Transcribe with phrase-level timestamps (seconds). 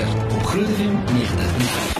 [0.00, 1.98] verkeerd op Groot FM 90.5.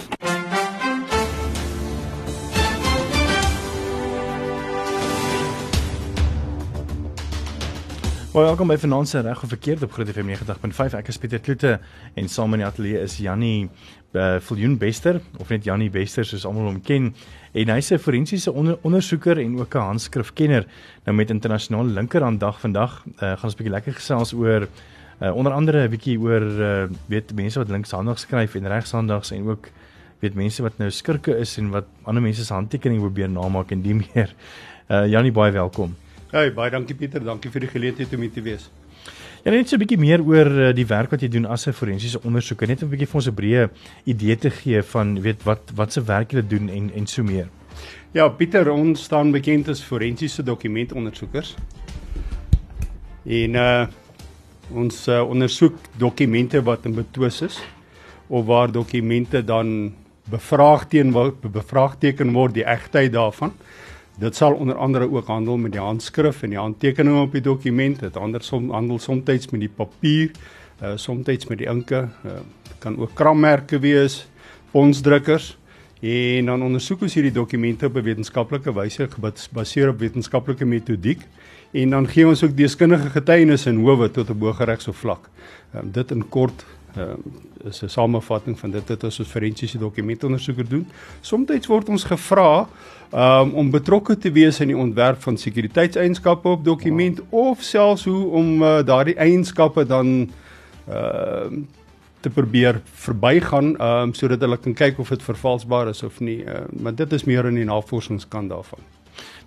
[8.31, 10.95] Baie welkom by Vanaand se reg of verkeerd op Groot FM 90.5.
[10.97, 11.79] Ek is Pieter Kloete
[12.13, 13.69] en saam in die ateljee is Jannie
[14.15, 17.11] uh, Viljoen Bester of net Jannie Bester soos almal hom ken.
[17.51, 20.65] En hy's 'n forensiese onder, ondersoeker en ook 'n handskrifkenner.
[21.03, 24.67] Nou met internasionale linkerhanddag vandag uh, gaan ons 'n bietjie lekker gesels oor
[25.21, 29.47] uh, onder andere 'n bietjie oor uh, weet mense wat linkshandig skryf en regshandigs en
[29.47, 29.69] ook
[30.19, 33.81] weet mense wat nou skurke is en wat ander mense se handtekeninge probeer namaak en
[33.81, 34.33] die meer.
[34.89, 35.95] Uh, Jannie baie welkom.
[36.31, 38.69] Hey, baie dankie Pieter, dankie vir die geleentheid om hier te wees.
[39.43, 41.73] Ja, net so 'n bietjie meer oor uh, die werk wat jy doen as 'n
[41.73, 43.69] forensiese ondersoeker, net 'n bietjie vir ons 'n breë
[44.05, 47.49] idee te gee van weet wat wat se werk jy doen en en so meer.
[48.13, 51.55] Ja, Pieter, ons staan bekend as forensiese dokumentondersoekers.
[53.25, 53.87] En uh
[54.75, 57.59] ons uh, ondersoek dokumente wat in betwis is
[58.27, 59.93] of waar dokumente dan
[60.31, 63.51] bevraagteken word, bevraagteken word die egtheid daarvan.
[64.19, 67.99] Dit sal onder andere ook handel met die handskrif en die handtekening op die dokument.
[67.99, 70.31] Dit ander som handel soms met die papier,
[70.81, 72.07] uh soms met die inke.
[72.25, 72.41] Uh
[72.81, 74.25] kan ook krammerke wees,
[74.71, 75.57] ponsdrukkers.
[76.01, 81.21] En dan ondersoek ons hierdie dokumente op 'n wetenskaplike wyse gebaseer op wetenskaplike metodiek
[81.71, 85.29] en dan gee ons ook deskundige getuienis in howe tot 'n bogeregso vlak.
[85.75, 86.65] Um, dit in kort
[86.97, 87.23] um,
[87.63, 90.87] is 'n samevatting van dit wat ons as forensiese dokumentondersoeker doen.
[91.21, 92.67] Somstyds word ons gevra
[93.13, 97.49] um, om betrokke te wees in die ontwerp van sekuriteitseienskappe op dokument wow.
[97.49, 100.29] of selfs hoe om uh, daardie eienskappe dan
[100.89, 101.47] uh,
[102.19, 106.43] te probeer verbygaan um, sodat hulle kan kyk of dit vervalsbaar is of nie.
[106.43, 108.79] Uh, maar dit is meer in die navorsingskant daarvan.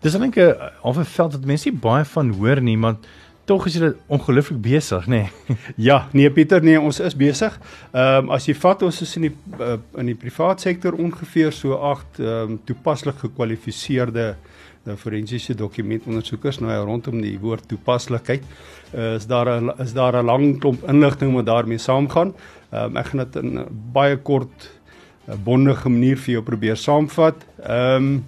[0.05, 2.97] Dis eintlik 'n half 'n veld wat mense nie baie van hoor nie, maar
[3.45, 5.27] Tog is jy ongelooflik besig, nê?
[5.29, 5.57] Nee.
[5.89, 7.59] ja, nee Pieter, nee, ons is besig.
[7.93, 11.53] Ehm um, as jy vat ons is in die uh, in die privaat sektor ongeveer
[11.53, 14.37] so 8 ehm um, toepaslik gekwalifiseerde
[14.85, 18.45] nou forensiese dokumentondersoekers nou rondom die woord toepaslikheid.
[18.95, 22.33] Uh, is daar 'n is daar 'n lang klomp inligting wat daarmee saamgaan.
[22.73, 24.71] Ehm um, ek gaan dit in baie kort
[25.29, 27.45] 'n bondige manier vir jou probeer saamvat.
[27.61, 28.25] Ehm um,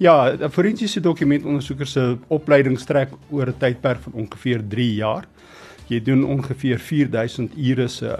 [0.00, 5.24] Ja, 'n forensiese dokumentondersoeker se opleiding strek oor 'n tydperk van ongeveer 3 jaar.
[5.86, 8.18] Jy doen ongeveer 4000 ure se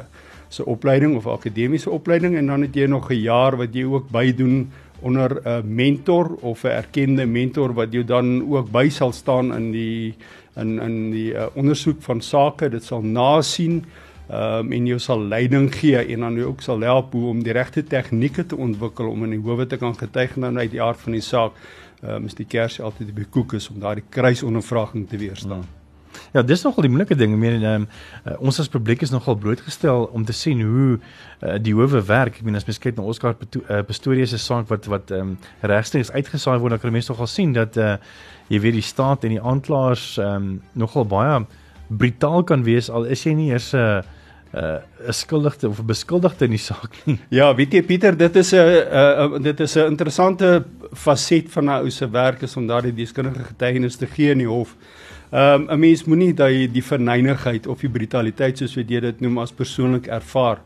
[0.48, 4.10] se opleiding of akademiese opleiding en dan het jy nog 'n jaar wat jy ook
[4.10, 4.70] bydoen
[5.00, 9.70] onder 'n mentor of 'n erkende mentor wat jou dan ook by sal staan in
[9.72, 10.14] die
[10.56, 12.68] in in die uh, ondersoek van sake.
[12.68, 16.80] Dit sal nasien ehm um, en jy sal leiding gee en dan jy ook sal
[16.86, 20.36] help hoe om die regte tegnieke te ontwikkel om in die howe te kan getuig
[20.36, 21.58] nou uit die aard van die saak.
[22.00, 25.66] Ehm um, is die kers altyd die koek is om daardie kruisondervraging te weerstaan.
[25.66, 25.78] Ja.
[26.32, 27.34] Ja, dis nogal die moeilike ding.
[27.34, 27.86] Ek meen um,
[28.24, 32.38] uh, ons as publiek is nogal blootgestel om te sien hoe uh, die howe werk.
[32.38, 33.36] Ek meen as mens kyk na Oscar
[33.88, 35.36] Pistorius se saak wat wat um,
[35.66, 37.96] regstreeks uitgesaai word, dan kan mense nogal sien dat uh,
[38.50, 41.42] jy weet die staat en die aanklaers um, nogal baie
[41.90, 44.18] brutaal kan wees al is jy nie eers 'n uh,
[44.54, 47.18] uh, of 'n beskuldigde in die saak nie.
[47.38, 51.82] Ja, weet jy Pieter, dit is 'n uh, dit is 'n interessante faset van 'n
[51.84, 54.76] ou se werk is om daardie deskundige getuienis te gee in die hof.
[55.30, 59.20] Ehm um, 'n mens moenie jy die verneinigheid of die brutaliteit soos wat jy dit
[59.20, 60.58] noem as persoonlik ervaar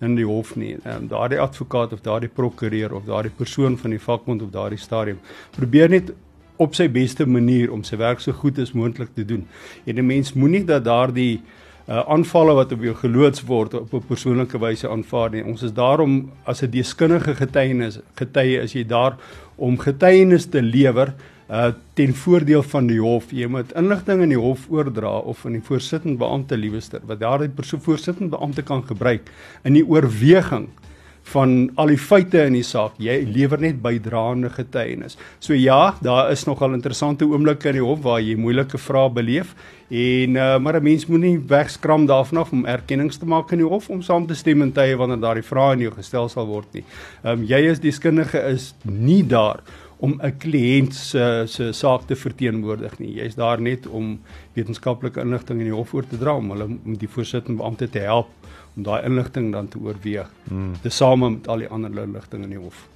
[0.00, 0.76] in die hof nie.
[0.84, 4.78] Ehm um, daardie advokaat of daardie prokureur of daardie persoon van die vakbond op daardie
[4.78, 5.18] stadium
[5.50, 6.12] probeer net
[6.56, 9.46] op sy beste manier om sy werk so goed as moontlik te doen.
[9.84, 14.06] En 'n mens moenie dat daardie uh, aanvalle wat op jou geloods word op 'n
[14.06, 15.44] persoonlike wyse aanvaar nie.
[15.44, 19.16] Ons is daarom as 'n deskundige getuienis getuie is jy daar
[19.56, 21.14] om getuienis te lewer
[21.50, 23.30] uh ten voordeel van die hof.
[23.30, 27.48] Jy moet inligting in die hof oordra of aan die voorsittende beampte liewester wat daardie
[27.48, 29.30] persoon voorsittende beampte kan gebruik
[29.64, 30.68] in die oorweging
[31.30, 32.96] van al die feite in die saak.
[33.02, 35.16] Jy lewer net bydraende getuienis.
[35.40, 39.54] So ja, daar is nogal interessante oomblikke in die hof waar jy moeilike vrae beleef
[39.92, 43.68] en uh, maar 'n mens moenie wegskram daarvan af om erkennings te maak in die
[43.68, 46.72] hof om saam te stem in tye wanneer daardie vrae in jou gestel sal word
[46.72, 46.84] nie.
[47.24, 49.60] Ehm um, jy as deskundige is nie daar
[49.98, 53.14] om 'n kliënt se se saak te verteenwoordig nie.
[53.14, 54.20] Jy's daar net om
[54.54, 57.98] wetenskaplike inligting in die hof oor te dra om hulle om die voorsittende beampte te
[57.98, 58.28] help
[58.76, 60.30] om daai inligting dan te oorweeg.
[60.48, 60.72] Hmm.
[60.82, 62.88] Tesame met al die ander inligting in die hof.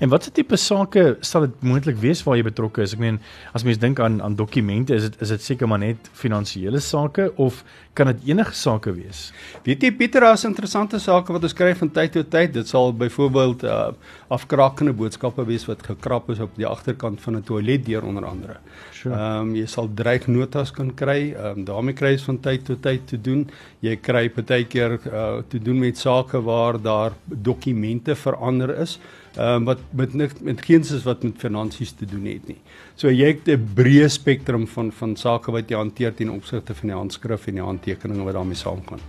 [0.00, 2.94] En watse tipe sake sal dit moontlik wees waar jy betrokke is?
[2.96, 3.20] Ek meen,
[3.54, 7.30] as mens dink aan aan dokumente, is dit is dit seker maar net finansiële sake
[7.36, 7.62] of
[7.94, 9.30] kan dit enige sake wees?
[9.66, 12.54] Weet jy Pieter, daar's interessante sake wat ons kry van tyd tot tyd.
[12.54, 13.92] Dit sal byvoorbeeld uh,
[14.32, 18.56] afkrakende boodskappe wees wat gekrap is op die agterkant van 'n toilet deur onder andere.
[18.90, 19.14] Sure.
[19.14, 21.32] Ehm um, jy sal dreignotas kan kry.
[21.32, 23.50] Ehm um, daarmee kry jy van tyd tot tyd te doen.
[23.80, 28.98] Jy kry partykeer uh, te doen met sake waar daar dokumente verander is.
[29.36, 32.58] Ehm um, wat met niks met geens is wat met finansies te doen het nie.
[32.94, 36.88] So jy het 'n breë spektrum van van sake wat jy hanteer ten opsigte van
[36.88, 39.00] die handskrif en die handtekeninge wat daarmee saamgaan.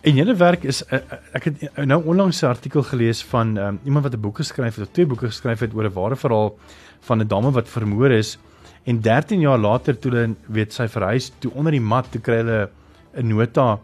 [0.00, 0.98] En julle werk is uh,
[1.32, 4.86] ek het nou onlangs 'n artikel gelees van um, iemand wat 'n boek geskryf het,
[4.86, 6.58] of twee boeke geskryf het oor 'n ware verhaal
[7.00, 8.38] van 'n dame wat vermoor is
[8.84, 12.36] en 13 jaar later toe hulle weet sy verhuis toe onder die mat toe kry
[12.36, 12.68] hulle
[13.14, 13.78] 'n nota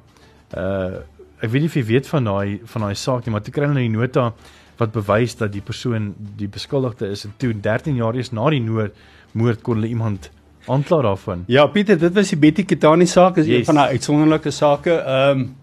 [0.57, 1.01] uh
[1.37, 3.67] ek weet nie of jy weet van daai van daai saak nie, maar toe kry
[3.67, 4.33] hulle 'n nota
[4.77, 8.61] wat bewys dat die persoon die beskuldigde is en toe 13 jaar eens na die
[8.61, 8.95] noord
[9.33, 10.31] moord kon hulle iemand
[10.67, 11.45] aankla daarvan.
[11.47, 13.59] Ja, Pieter, dit was die Betty Kitani saak, is yes.
[13.59, 14.99] Een van daai uitsonderlike sake.
[14.99, 15.55] Ehm um,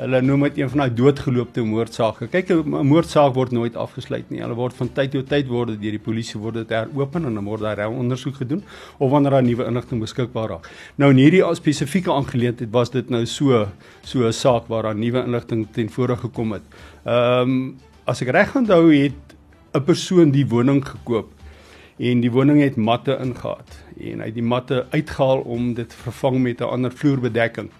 [0.00, 2.28] hulle noem dit een van daai doodgeloopte moordsake.
[2.32, 4.40] Kyk, 'n moordsaak word nooit afgesluit nie.
[4.40, 7.44] Hulle word van tyd tot tyd word deur die polisie word dit heropen en dan
[7.44, 8.62] word daar 'n ondersoek gedoen
[8.98, 10.70] of wanneer daar nuwe inligting beskikbaar raak.
[10.96, 13.68] Nou in hierdie spesifieke aangeleentheid was dit nou so
[14.02, 16.62] so 'n saak waar daar nuwe inligting ten vore gekom het.
[17.04, 17.76] Ehm um,
[18.10, 19.36] as ek reg onthou het
[19.74, 21.30] 'n persoon die woning gekoop
[21.98, 23.70] en die woning het matte ingehaat
[24.00, 27.70] en hy het die matte uitgehaal om dit vervang met 'n ander vloerbedekking.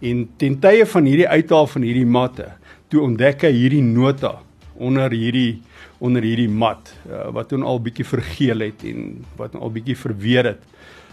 [0.00, 2.46] En ten tye van hierdie uithaal van hierdie matte,
[2.88, 4.38] toe ontdek hy hierdie nota
[4.74, 5.62] onder hierdie
[5.98, 10.44] onder hierdie mat uh, wat toen al bietjie vergeel het en wat al bietjie verweer
[10.44, 10.62] het.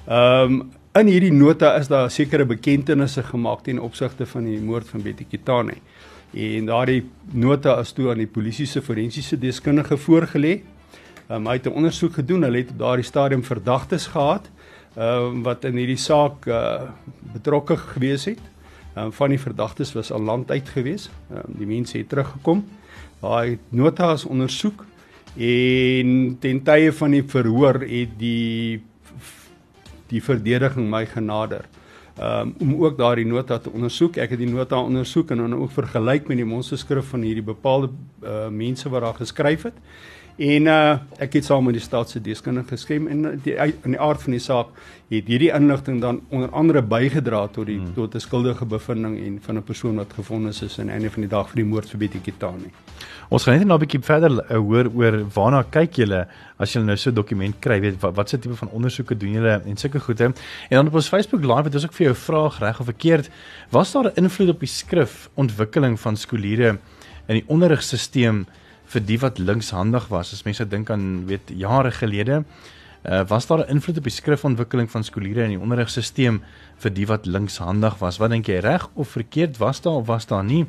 [0.07, 4.89] Ehm um, in hierdie nota is daar sekere bekendtenisse gemaak ten opsigte van die moord
[4.89, 5.77] van Betty Kitane.
[6.31, 7.03] En daardie
[7.35, 10.61] nota is toe aan die polisie se forensiese deskundige voorgelê.
[11.27, 12.43] Um, hy het 'n ondersoek gedoen.
[12.43, 14.49] Hulle het op daardie stadium verdagtes gehad
[14.97, 16.81] um, wat in hierdie saak uh,
[17.33, 18.39] betrokke gewees het.
[18.97, 21.09] Um, van die verdagtes was al land uit gewees.
[21.31, 22.63] Um, die mense het teruggekom.
[23.19, 24.85] Daai nota is ondersoek
[25.35, 28.81] en ten tye van die verhoor het die
[30.11, 31.63] die verdediging my genader
[32.19, 34.17] um, om ook daardie nota te ondersoek.
[34.17, 37.89] Ek het die nota ondersoek en dan ook vergelyk met die monsterskrif van hierdie bepaalde
[38.23, 39.77] uh, mense wat daar geskryf het.
[40.41, 44.23] En uh, ek het saam met die staatse deskundige geskem en die in die aard
[44.23, 44.71] van die saak
[45.11, 47.91] het hierdie inligting dan onder andere bygedra tot die hmm.
[47.93, 51.21] tot 'n skuldige bevinding en van 'n persoon wat gefonnis is aan die einde van
[51.21, 52.71] die dag vir die moord vir Betty Kitani.
[53.29, 56.27] Ons gaan net nou 'n bietjie verder uh, hoor oor waarna kyk julle
[56.57, 59.61] as julle nou so 'n dokument kry, weet wat watse tipe van ondersoeke doen julle
[59.65, 60.23] en sulke goede.
[60.23, 60.33] En
[60.69, 63.29] dan op ons Facebook live het ons ook vir jou vraag reg of verkeerd,
[63.69, 66.79] was daar 'n invloed op die skrif ontwikkeling van skooliere
[67.27, 68.45] in die onderrigstelsel
[68.91, 70.33] vir die wat linkshandig was?
[70.35, 72.43] As mense dink aan weet jare gelede,
[73.03, 76.39] uh, was daar 'n invloed op die skrifontwikkeling van skooliere in die onderrigstelsel
[76.77, 78.17] vir die wat linkshandig was?
[78.17, 80.65] Wat dink jy reg of verkeerd was daar of was daar nie?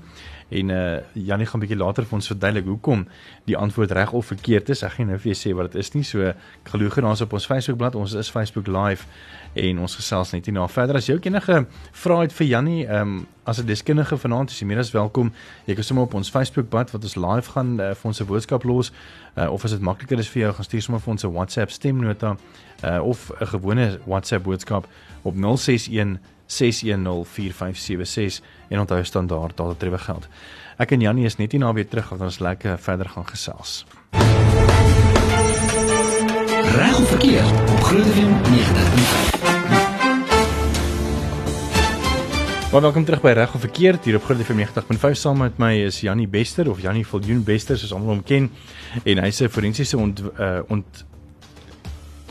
[0.53, 3.07] En uh Janie gaan 'n bietjie later vir ons verduidelik hoekom
[3.45, 4.83] die antwoord reg of verkeerd is.
[4.83, 6.03] Ek gaan nou vir jou sê wat dit is nie.
[6.03, 7.95] So ek glo gaan ons op ons Facebookblad.
[7.95, 9.07] Ons is Facebook live
[9.55, 10.97] en ons gesels net hierna verder.
[10.97, 14.67] As jy enige vrae het vir Janie, ehm um, as 'n deskundige vanaand is jy
[14.67, 15.33] meer as welkom.
[15.67, 18.63] Jy kan sommer op ons Facebookblad wat ons live gaan uh, vir ons 'n boodskap
[18.65, 18.93] los
[19.37, 21.71] uh, of as dit makliker is vir jou, gaan stuur sommer vir ons 'n WhatsApp
[21.71, 22.37] stemnota
[22.85, 24.87] uh, of 'n gewone WhatsApp boodskap
[25.23, 26.19] op 061
[26.61, 30.29] 6104576 en onthou standaard daar terwyl geld.
[30.77, 33.85] Ek en Janie is net nie naby terug want ons lekker verder gaan gesels.
[36.73, 39.33] Reg of verkeerd op Groot FM 90.5.
[42.73, 45.75] Maar welkom terug by Reg of Verkeerd hier op Groot FM 90.5 saam met my
[45.85, 48.51] is Janie Bester of Janie Viljoen Bester soos almal hom ken
[49.05, 51.05] en hy's 'n forensiese ont uh, ont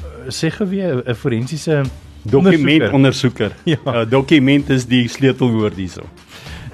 [0.01, 1.83] uh, sê geweer 'n forensiese
[2.23, 3.55] dokumentondersoeker.
[3.73, 6.05] Ja, uh, dokument is die sleutelwoord hierso.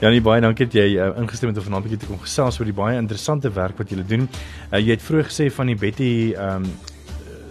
[0.01, 2.59] Janie baie dankie dat jy uh, ingestem het om vanaand 'n bietjie te kom gesels
[2.59, 4.27] oor die baie interessante werk wat jy doen.
[4.71, 6.69] Uh, jy het vroeër gesê van die Betty ehm um,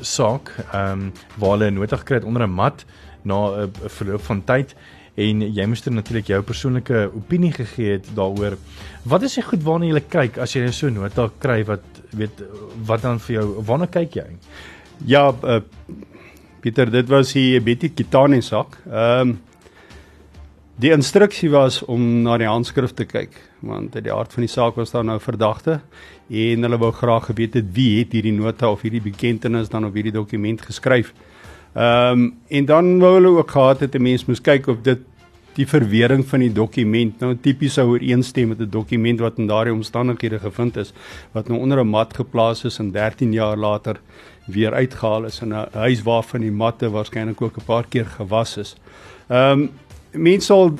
[0.00, 2.85] saak ehm um, waar hulle nodig gekry het onder 'n mat
[3.25, 4.76] na 'n uh, verloop van tyd
[5.17, 8.57] en jy moes dan natuurlik jou persoonlike opinie gegee het daaroor.
[9.03, 12.43] Wat is die goed waarna jy kyk as jy so 'n nota kry wat weet
[12.87, 14.26] wat dan vir jou waarna kyk jy?
[15.05, 15.61] Ja, uh,
[16.67, 18.81] Pieter, dit was die Betty Kitani saak.
[18.91, 19.37] Ehm um,
[20.77, 23.33] die instruksie was om na die handskrif te kyk
[23.65, 25.79] want uit die aard van die saak was daar nou verdagte
[26.29, 29.97] en hulle wou graag geweet het wie het hierdie nota of hierdie bekendtenis dan op
[29.97, 31.15] hierdie dokument geskryf.
[31.73, 35.07] Ehm um, en dan wou hulle ook gehad het 'n mens moes kyk of dit
[35.57, 37.21] die verwering van die dokument.
[37.21, 40.93] Nou tipies sou ooreenstem met 'n dokument wat in daardie omstandighede gevind is
[41.33, 44.01] wat nou onder 'n mat geplaas is en 13 jaar later
[44.47, 48.57] weer uitgehaal is in 'n huis waarvan die matte waarskynlik ook 'n paar keer gewas
[48.57, 48.76] is.
[49.29, 49.71] Ehm um,
[50.12, 50.73] mense sal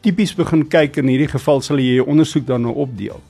[0.00, 3.20] tipies begin kyk in hierdie geval sal jy 'n ondersoek dan nou opdeel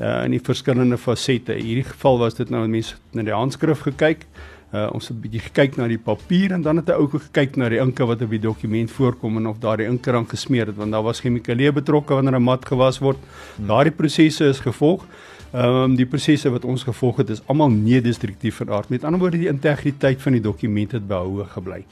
[0.00, 1.54] uh, in die verskillende fasette.
[1.54, 4.26] In hierdie geval was dit nou mense na die handskrif gekyk.
[4.74, 7.56] Uh, ons het 'n bietjie gekyk na die papier en dan het hy ook gekyk
[7.56, 10.76] na die inke wat op die dokument voorkom en of daardie inke dan gesmeer het
[10.76, 13.18] want daar was chemikalieë betrokke wanneer 'n mat gewas word.
[13.56, 13.66] Hmm.
[13.66, 15.06] Daardie prosesse is gevolg.
[15.54, 18.88] Ehm um, die prosesse wat ons gevolg het is almal nie destruktief van aard.
[18.90, 21.84] Met ander woorde die integriteit van die dokument het behoue gebly.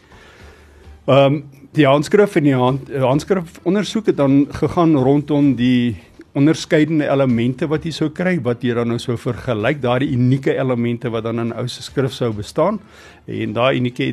[1.06, 5.96] Ehm um, die handskrif en die hand, handskrif ondersoek het dan gegaan rondom die
[6.32, 11.10] onderskeidende elemente wat jy sou kry wat jy dan nou sou vergelyk daardie unieke elemente
[11.12, 12.78] wat dan in ou se skrif sou bestaan
[13.28, 14.08] en daai unieke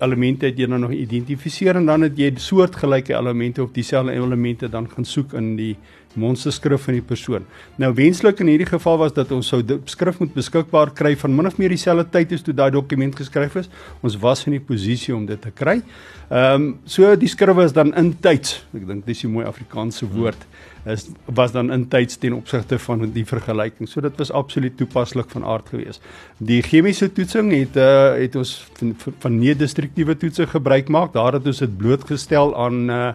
[0.00, 4.70] elemente het jy dan nog identifiseer en dan het jy soortgelyke elemente of dieselfde elemente
[4.70, 5.74] dan gaan soek in die
[6.20, 7.46] monsterskrif van die persoon.
[7.80, 11.46] Nou wenslik in hierdie geval was dat ons sou skrif moet beskikbaar kry van min
[11.50, 13.70] of meer dieselfde tyd as toe daai dokument geskryf is.
[14.02, 15.80] Ons was in die posisie om dit te kry.
[16.30, 18.62] Ehm um, so die skrif is dan in tyds.
[18.74, 20.46] Ek dink dis 'n mooi Afrikaanse woord.
[20.86, 23.88] Is was dan in tyds ten opsigte van die vergelyking.
[23.88, 26.02] So dit was absoluut toepaslik van aard geweest.
[26.38, 31.12] Die chemiese toetsing het uh, het ons van, van nie-destruktiewe toetse gebruik maak.
[31.12, 33.12] Daar het ons dit blootgestel aan uh,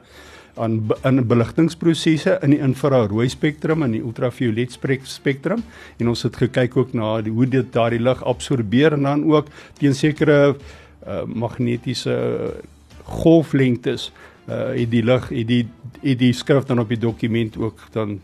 [0.55, 5.63] aan in beligtingprosesse in die infrarooi spektrum en die ultraviolet spektrum
[5.97, 9.47] en ons het gekyk ook na die, hoe dit daardie lig absorbeer en dan ook
[9.79, 12.17] teen sekere uh, magnetiese
[13.03, 14.11] golflengtes
[14.49, 15.67] uh het die lig het die
[16.01, 18.19] het die skrif dan op die dokument ook dan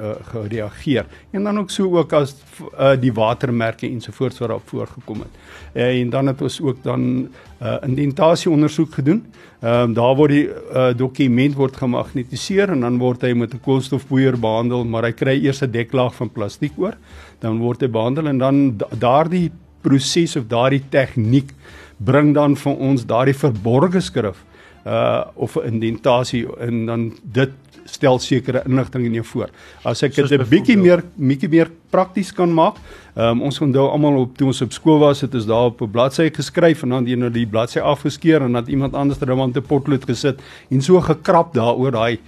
[0.00, 2.34] uh, gereageer en dan ook so ook as
[2.78, 5.34] uh, die watermerke ensovoorts wat daar voorgekom het.
[5.74, 7.28] Uh, en dan het ons ook dan 'n
[7.62, 9.24] uh, indentasie ondersoek gedoen.
[9.60, 13.60] Ehm um, daar word die uh, dokument word gemagnetiseer en dan word hy met 'n
[13.60, 16.94] koolstofboeier behandel, maar hy kry eers 'n deklaag van plastiek oor.
[17.38, 19.50] Dan word hy behandel en dan daardie
[19.80, 21.52] proses of daardie tegniek
[21.96, 24.44] bring dan vir ons daardie verborgde skrif
[24.86, 27.50] uh of 'n indentasie en dan dit
[27.86, 29.50] stel sekere inligting in jou voor.
[29.84, 32.76] As ek dit 'n bietjie meer bietjie meer prakties kan maak.
[33.16, 35.90] Um, ons onthou almal op toe ons op skool was, het ons daar op 'n
[35.90, 39.52] bladsy geskryf en dan jy nou die bladsy afgeskeer en dan iemand anders het dan
[39.56, 40.40] 'n potlood gesit
[40.70, 42.18] en so gekrap daaroor daai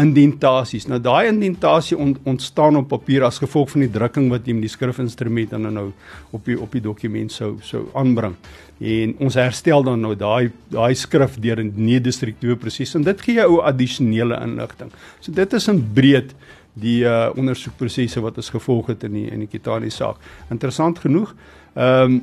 [0.00, 0.86] indentasies.
[0.90, 4.66] Nou daai indentasie ont, ontstaan op papier as gevolg van die drukking wat jy met
[4.66, 5.86] die skrifinstrument dan nou
[6.34, 8.34] op die op die dokument sou sou aanbring.
[8.82, 13.34] En ons herstel dan nou daai daai skrif deur 'n nie-destruktiewe proses en dit gee
[13.34, 14.90] jou addisionele inligting.
[15.20, 16.34] So dit is in breed
[16.74, 20.16] die uh, ondersoekprosesse wat ons gevolg het in die in die Kitani saak.
[20.50, 21.34] Interessant genoeg,
[21.74, 22.22] ehm um,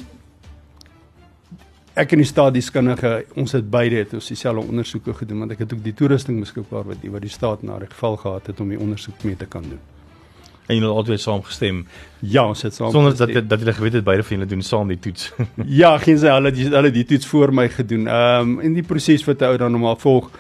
[1.94, 5.74] ek en die staatskundige ons het beide het ons dieselfde ondersoeke gedoen want ek het
[5.74, 8.70] ook die toerusting beskikbaar wat die wat die staat na die geval gehad het om
[8.70, 9.80] die ondersoek mee te kan doen.
[10.68, 11.82] En julle het altyd saamgestem.
[12.20, 14.88] Ja, ons het saam sonder dat dat julle geweet het beide van julle doen saam
[14.88, 15.34] die toets.
[15.82, 18.08] ja, geen se hulle hulle die toets voor my gedoen.
[18.08, 20.32] Ehm um, in die proses wat ou dan normaal volg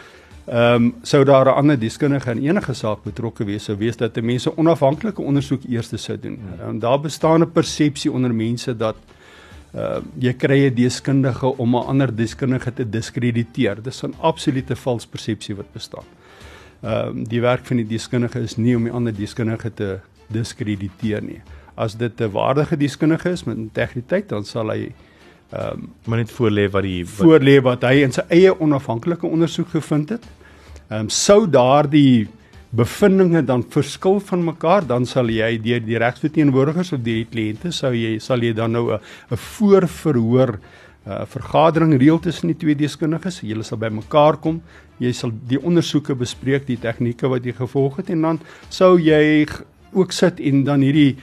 [0.45, 4.21] Ehm um, sou daar 'n ander deskundige in enige saak betrokke wees sou wees dat
[4.21, 6.39] mense onafhanklike ondersoek eers sou doen.
[6.59, 8.95] En um, daar bestaan 'n persepsie onder mense dat
[9.73, 13.81] uh jy kry 'n deskundige om 'n ander deskundige te diskrediteer.
[13.81, 16.05] Dis 'n absolute vals persepsie wat bestaan.
[16.81, 21.21] Ehm uh, die werk van die deskundige is nie om die ander deskundige te diskrediteer
[21.21, 21.41] nie.
[21.75, 24.91] As dit 'n waardige deskundige is met integriteit, dan sal hy
[25.51, 29.27] ehm um, maar net voorlê wat die wat, voorlê wat hy in sy eie onafhanklike
[29.27, 30.23] ondersoek gevind het.
[30.89, 32.27] Ehm um, sou daardie
[32.71, 37.91] bevindinge dan verskil van mekaar, dan sal jy deur die regsverteenwoordigers of die kliënte sou
[37.91, 38.99] jy sal jy dan nou 'n
[39.31, 40.59] 'n voorverhoor
[41.05, 43.41] 'n uh, vergadering reël tussen die twee deskundiges.
[43.41, 44.61] Julle sal by mekaar kom.
[44.99, 49.47] Jy sal die ondersoeke bespreek, die tegnieke wat jy gevolg het en dan sou jy
[49.93, 51.17] ook sit en dan hierdie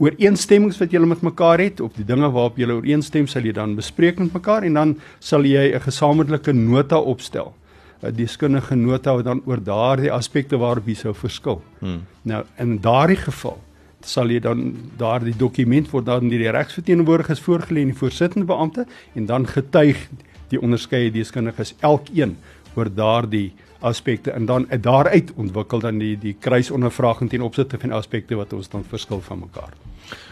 [0.00, 3.76] ooreenstemmings wat julle met mekaar het of die dinge waarop julle ooreenstem sal jy dan
[3.76, 7.54] bespreek met mekaar en dan sal jy 'n gesamentlike nota opstel
[8.00, 11.60] deskundige nota wat dan oor daardie aspekte waarop jy sou verskil.
[11.80, 12.04] Hmm.
[12.22, 13.58] Nou in daardie geval
[14.06, 18.86] sal jy dan daardie dokument word dan deur die regsverteenwoordigers voorgelê aan die voorsittende beampte
[19.14, 20.08] en dan getuig
[20.48, 22.36] die onderskeie deskundiges elkeen
[22.74, 28.36] oor daardie aspekte en dan daaruit ontwikkel dan die die kruisondervraging ten opsigte van aspekte
[28.36, 29.72] wat ons dan verskil van mekaar.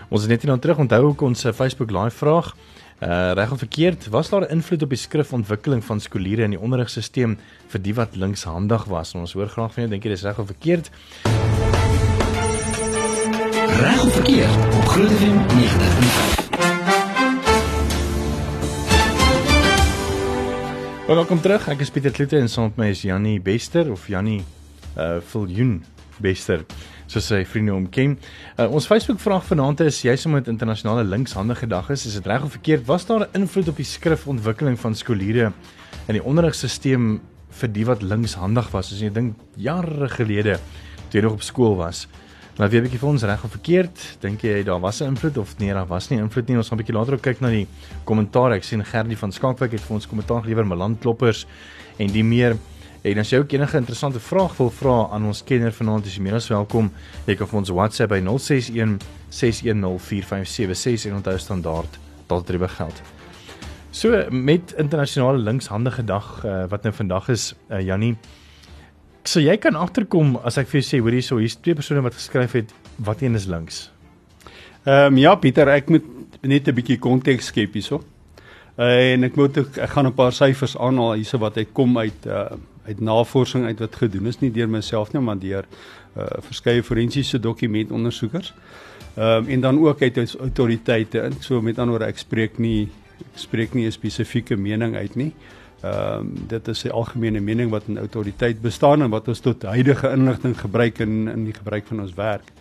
[0.09, 2.55] Ons het net hier dan terug onthou ook ons eh, Facebook live vraag
[2.99, 6.61] Uh reg of verkeerd, was daar 'n invloed op die skrifontwikkeling van skooliere in die
[6.61, 7.37] onderrigstelsel
[7.67, 9.15] vir die wat linkshandig was?
[9.15, 10.91] Ons hoor graag van jou, dink jy dis reg of verkeerd?
[13.81, 14.75] Reg of verkeerd?
[14.75, 16.39] Op Groot FM 90.5.
[21.07, 21.69] Welkom terug.
[21.69, 24.45] Ek is Pieter Kloete en saam met my is Jannie Bester of Jannie
[24.97, 25.85] uh Viljoen
[26.19, 26.65] Bester
[27.09, 28.17] soos sy vriende hom ken.
[28.59, 32.29] Uh, ons Facebook vraag vanaand is jy sommer met internasionale linkshandige dag is, is dit
[32.29, 32.87] reg of verkeerd?
[32.87, 35.53] Was daar 'n invloed op die skrifontwikkeling van skooliere
[36.09, 38.93] in die onderrigstelsel vir die wat linkshandig was?
[38.93, 40.59] As jy dink jare gelede
[41.09, 42.07] toe jy nog op skool was.
[42.59, 44.17] Maar wie 'n bietjie vir ons reg of verkeerd?
[44.21, 46.57] Dink jy daar was 'n invloed of nee, daar was nie invloed nie.
[46.57, 47.67] Ons gaan 'n bietjie later ook kyk na die
[48.05, 48.53] kommentaar.
[48.53, 51.47] Ek sien Gerdie van Skankwyk het vir ons kommentaar gelewer met landkloppers
[51.99, 52.57] en die meer
[53.03, 56.23] En as jy ook enige interessante vraag wil vra aan ons kenner vanaand, is jy
[56.23, 56.91] meer as welkom.
[57.27, 58.97] Jy kan vir ons WhatsApp by 061
[59.31, 63.03] 610 4576 en onthou standaard dalk geld.
[63.91, 68.17] So met internasionale linkshandige dag uh, wat nou vandag is, uh, Jannie.
[69.25, 72.15] So jy kan agterkom as ek vir jou sê, hoor hierso, hier's twee persone wat
[72.19, 73.91] geskryf het wat een is links.
[74.85, 76.05] Ehm um, ja, Pieter, ek moet
[76.43, 78.03] net 'n bietjie konteks skep hierso.
[78.79, 81.99] Uh, en ek moet ook, ek gaan 'n paar syfers aanhaal hierso wat uit kom
[81.99, 82.53] uit uh,
[82.89, 85.67] uit navorsing uit wat gedoen is nie deur myself nie maar deur
[86.17, 88.55] uh, verskeie forensiese dokumentondersoekers.
[89.17, 91.33] Ehm um, en dan ook uit autoriteite in.
[91.41, 95.33] So met ander woorde ek spreek nie ek spreek nie 'n spesifieke mening uit nie.
[95.33, 99.63] Ehm um, dit is 'n algemene mening wat in autoriteit bestaan en wat ons tot
[99.63, 102.53] huidige inligting gebruik in in die gebruik van ons werk.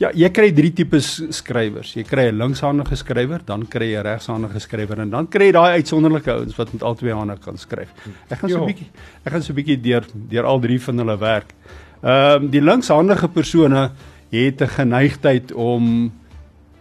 [0.00, 1.92] Ja, jy kry drie tipes skrywers.
[1.94, 5.52] Jy kry 'n linkshandige skrywer, dan kry jy 'n regshandige skrywer en dan kry jy
[5.52, 7.88] daai uitsonderlike ouens wat met albei hande kan skryf.
[8.30, 8.88] Ek gaan so 'n bietjie
[9.24, 11.54] ek gaan so 'n bietjie deur deur al drie van hulle werk.
[12.02, 13.90] Ehm um, die linkshandige persone
[14.30, 16.12] het 'n geneigtheid om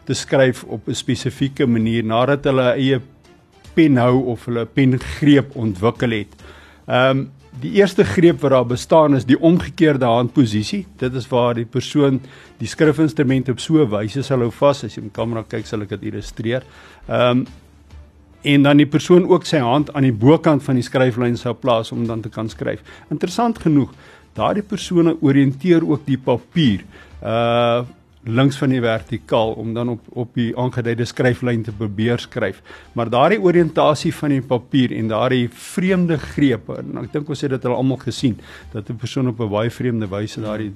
[0.06, 3.02] te skryf op 'n spesifieke manier nadat hulle eie
[3.80, 6.40] pen hou of hulle pengreep ontwikkel het.
[6.86, 7.28] Ehm um,
[7.60, 10.86] Die eerste greep wat daar bestaan is die omgekeerde handposisie.
[10.98, 12.22] Dit is waar die persoon
[12.60, 14.84] die skrifinstrument op so 'n wyse sal hou vas.
[14.84, 16.64] As jy met kamera kyk, sal ek dit illustreer.
[17.08, 17.46] Ehm um,
[18.42, 21.92] en dan die persoon ook sy hand aan die bokant van die skryflyn sou plaas
[21.92, 22.80] om dan te kan skryf.
[23.12, 23.92] Interessant genoeg,
[24.34, 26.84] daardie persone orienteer ook die papier
[27.24, 27.84] uh
[28.24, 32.62] links van die vertikaal om dan op op die aangeduide skryflyn te probeer skryf.
[32.94, 37.52] Maar daardie oriëntasie van die papier en daardie vreemde grepe en ek dink ons het
[37.56, 38.40] dit al almal gesien
[38.74, 40.74] dat 'n persoon op 'n baie vreemde wyse daardie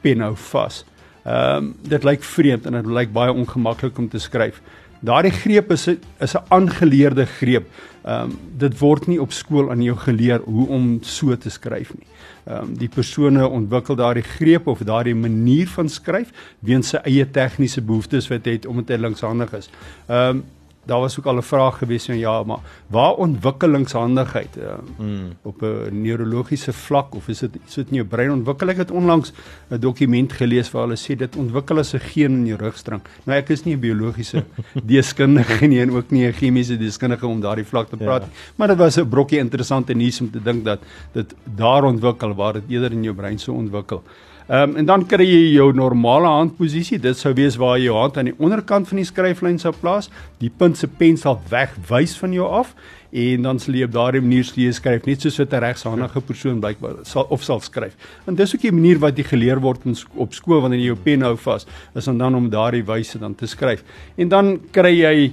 [0.00, 0.84] pen hou vas.
[1.24, 4.60] Ehm um, dit lyk vreemd en dit lyk baie ongemaklik om te skryf.
[5.04, 7.66] Daardie greep is 'n is 'n aangeleerde greep.
[8.04, 11.94] Ehm um, dit word nie op skool aan jou geleer hoe om so te skryf
[11.94, 12.06] nie
[12.44, 17.24] ehm um, die persone ontwikkel daardie greep of daardie manier van skryf weens sy eie
[17.30, 19.70] tegniese behoeftes wat het om dit linkshandig is.
[20.08, 20.44] Ehm um,
[20.84, 24.64] daar was ook al 'n vraag gewees van ja, maar waar ontwikkelingshandigheid uh,
[24.98, 25.32] mm.
[25.42, 28.68] op 'n neurologiese vlak of is dit iets wat in jou brein ontwikkel?
[28.68, 29.32] Ek het onlangs
[29.70, 33.00] 'n dokument gelees waar hulle sê dit ontwikkel as 'n geen in jou rugstring.
[33.24, 34.44] Nou ek is nie 'n biologiese
[34.94, 38.26] deskundige nie en ook nie 'n chemiese deskundige om daardie vlak te praat ja.
[38.26, 40.80] nie, maar dit was 'n brokkie interessante nuus om te dink dat
[41.12, 44.02] dit daar ontwikkel waar dit eerder in jou brein sou ontwikkel.
[44.44, 46.98] Ehm um, en dan kry jy jou normale handposisie.
[47.00, 50.10] Dit sou wees waar jy jou hand aan die onderkant van die skryflyn sou plaas.
[50.42, 52.74] Die punt se pen sal wegwys van jou af
[53.14, 56.96] en dan sal jy op daardie manier skryf net soos wat 'n regshandige persoon blykbaar
[57.04, 57.96] sal of sal skryf.
[58.26, 61.00] En dis ook die manier wat jy geleer word in, op skool wanneer jy jou
[61.04, 63.82] pen hou vas, is om dan om daardie wyse dan te skryf.
[64.16, 65.32] En dan kry jy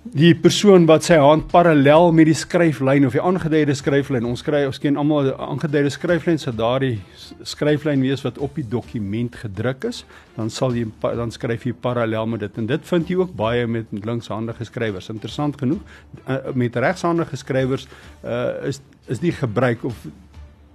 [0.00, 4.62] die persoon wat sy hand parallel met die skryflyn of die aangeduide skryflyn ons kry
[4.64, 7.02] ons ken almal aangeduide skryflyn so daardie
[7.44, 10.06] skryflyn wees wat op die dokument gedruk is
[10.38, 13.66] dan sal jy dan skryf jy parallel met dit en dit vind jy ook baie
[13.68, 15.84] met linkshandige skrywers interessant genoeg
[16.24, 17.84] uh, met regshandige skrywers
[18.24, 20.06] uh, is is die gebruik of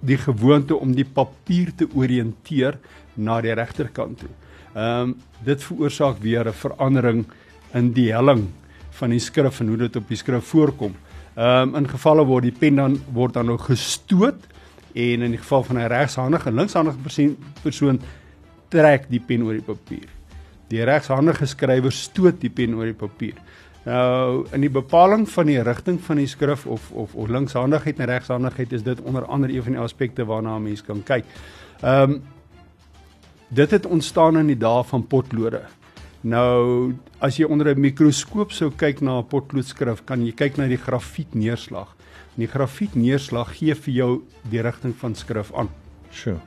[0.06, 2.76] die gewoonte om die papier te orienteer
[3.16, 4.30] na die regterkant toe.
[4.76, 7.24] Ehm um, dit veroorsaak weer 'n verandering
[7.74, 8.46] in die helling
[8.96, 10.94] van die skrif en hoe dit op die skrif voorkom.
[11.36, 14.46] Ehm um, in gevalle waar die pen dan word dan nou gestoot
[14.94, 18.00] en in die geval van 'n regshandige en linkshandige persoon
[18.68, 20.08] trek die pen oor die papier.
[20.68, 23.34] Die regshandige skrywer stoot die pen oor die papier.
[23.84, 28.06] Nou in die bepaling van die rigting van die skrif of of of linkshandigheid en
[28.06, 31.24] regshandigheid is dit onder andere een van die aspekte waarna 'n mens kan kyk.
[31.82, 32.22] Ehm um,
[33.48, 35.62] dit het ontstaan in die dae van potlode.
[36.26, 40.66] Nou as jy onder 'n mikroskoop sou kyk na 'n potloodskrif, kan jy kyk na
[40.66, 41.94] die grafiet neerslag.
[42.34, 45.68] En die grafiet neerslag gee vir jou die rigting van skrif aan.
[46.10, 46.40] Sjoe.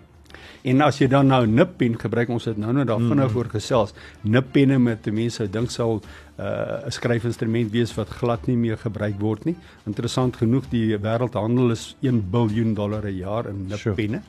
[0.64, 3.38] En as jy dan nou nippen gebruik, ons het nou nou daar vinnig mm.
[3.38, 3.94] oor gesels.
[4.22, 9.20] Nippenne met mense dink sal uh, 'n uh, skryfinstrument wees wat glad nie meer gebruik
[9.20, 9.56] word nie.
[9.86, 14.22] Interessant genoeg, die wêreldhandel is 1 miljard dollar per jaar in nippenne.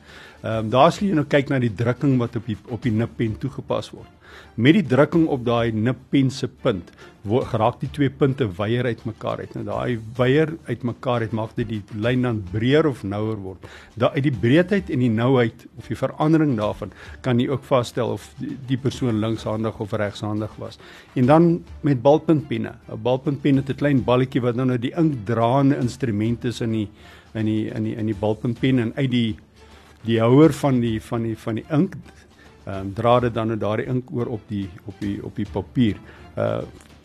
[0.43, 2.91] Ehm um, daar sien jy nou kyk na die drukking wat op die op die
[2.91, 4.20] nippen toegepas word.
[4.55, 6.91] Met die drukking op daai nippen se punt,
[7.23, 9.53] geraak die twee punte weier uitmekaar uit.
[9.55, 13.67] Nou daai weier uitmekaar uit maak dit die lyn dan breër of nouer word.
[13.95, 16.91] Daai uit die breedheid en die nouheid of die verandering daarvan
[17.21, 20.79] kan jy ook vasstel of die, die persoon linkshandig of regshandig was.
[21.13, 22.73] En dan met balpuntpenne.
[22.89, 26.89] 'n Balpuntpen het 'n klein balletjie wat nou nou die inkdraande instrument is in die
[27.33, 29.35] in die in die in die balpuntpen en uit die
[30.03, 31.95] die houer van die van die van die ink
[32.65, 35.47] ehm um, dra dit dan nou daardie ink oor op die op die op die
[35.51, 35.95] papier.
[36.37, 36.61] Uh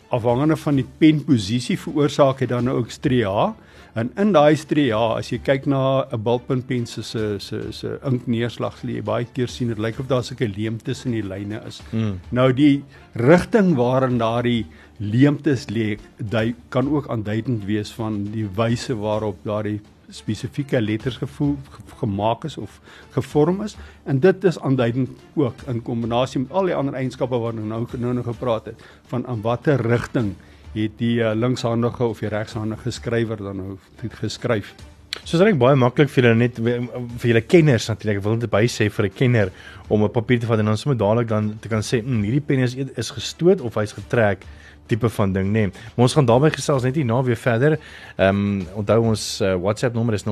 [0.07, 3.53] afhangende van die penposisie veroorsaak dit dan nou ook stria
[3.99, 8.77] en in daai stria as jy kyk na 'n balpuntpen se se se se inkneerslag
[8.77, 11.81] sal jy baie keer sien dit lyk of daar sulke leemtes in die lyne is.
[11.91, 12.19] Mm.
[12.31, 12.83] Nou die
[13.15, 14.65] rigting waarin daardie
[14.99, 21.57] leemtes lê, dit kan ook aanduidend wees van die wyse waarop daardie spesifieke letters gevoel
[21.99, 22.79] gemaak is of
[23.11, 27.61] gevorm is en dit is aanduidend ook in kombinasie met al die ander eienskappe waarna
[27.61, 30.35] nou nou nou gepraat het van aan watter rigting
[30.73, 33.77] het die uh, linkshandige of die regshandige skrywer dan nou
[34.19, 34.75] geskryf.
[35.23, 38.19] So dit is baie maklik vir julle net vir julle kenners natuurlik.
[38.19, 39.51] Ek wil net bysê vir 'n kenner
[39.89, 42.45] om 'n papier te vat en dan sommer dadelik dan te kan sê, "Mmm, hierdie
[42.45, 44.45] pen is is gestoot of hy's getrek."
[44.87, 45.51] Tipe van ding nê.
[45.51, 45.71] Nee.
[45.95, 47.79] Maar ons gaan daarby gesels net hierna weer verder.
[48.15, 50.29] Ehm um, onthou ons uh, WhatsApp nommer is 0616104576.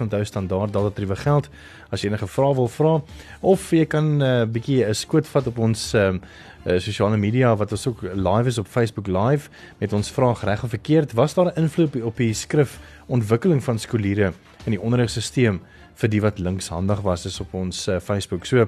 [0.00, 1.48] Onthou standaard daar dat dit geld
[1.90, 3.02] as jy enige vrae wil vra
[3.40, 6.20] of jy kan 'n uh, bietjie 'n skoot vat op ons ehm um,
[6.66, 10.62] uh, sosiale media wat ons ook live is op Facebook live met ons vraag reg
[10.62, 11.12] of verkeerd.
[11.12, 14.32] Was daar 'n invloed op die skrif ontwikkeling van skooliere
[14.64, 15.58] in die onderrigstelsel
[15.94, 18.44] vir die wat linkshandig was is op ons uh, Facebook.
[18.44, 18.66] So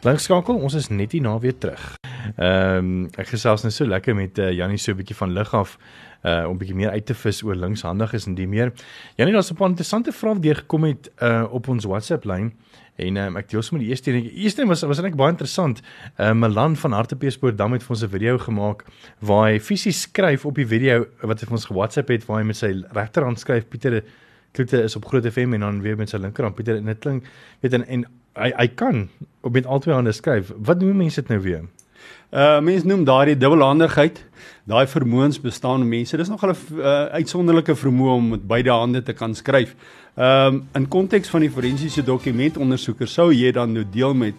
[0.00, 2.09] Linkskakel, ons is net hier na weer terug.
[2.36, 5.54] Ehm um, ek gesels net so lekker met uh, Jannie so 'n bietjie van lig
[5.54, 5.78] af
[6.24, 8.72] uh om 'n bietjie meer uit te vis oor linkshandig is en die meer.
[9.16, 12.52] Jannie, daar's 'n paar interessante vrae wat deurgekom het uh op ons WhatsApp lyn.
[12.96, 14.22] En um, ek deel sommer die eerste een.
[14.22, 15.80] Die eerste een was was eintlik baie interessant.
[16.18, 18.84] Uh Milan van Hartbeespoort dam het vir ons 'n video gemaak
[19.18, 22.46] waar hy fisies skryf op die video wat hy vir ons ge-WhatsApp het waar hy
[22.46, 24.04] met sy regterhand skryf Pieter
[24.52, 27.24] Kloete is op Groot FM en dan weer met sy linkerhand Pieter en dit klink
[27.60, 28.04] weet en, en
[28.34, 29.08] hy hy kan
[29.50, 30.52] met albei hande skryf.
[30.56, 31.64] Wat noem mense dit nou weer?
[32.30, 34.20] Uh mense noem daardie dubbelhandigheid.
[34.70, 36.16] Daai vermoëns bestaan in mense.
[36.16, 39.74] Dis nog 'n uh, uitsonderlike vermoë om met beide hande te kan skryf.
[40.14, 44.34] Ehm um, in konteks van die forensiese dokumentondersoeker sou jy dan nou deel met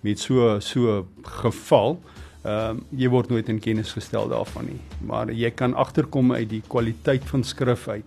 [0.00, 2.00] met so so geval.
[2.44, 4.80] Ehm um, jy word nooit in kennis gestel daarvan nie.
[5.00, 8.04] Maar jy kan agterkom uit die kwaliteit van skrif uit.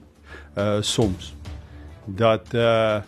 [0.58, 1.36] Uh soms
[2.06, 3.02] dat uh